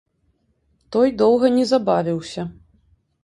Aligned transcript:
Той 0.95 1.11
доўга 1.21 1.51
не 1.57 1.65
забавіўся. 1.73 2.47